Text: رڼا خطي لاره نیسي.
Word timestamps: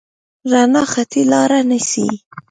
رڼا 0.51 0.83
خطي 0.91 1.21
لاره 1.31 1.59
نیسي. 1.69 2.07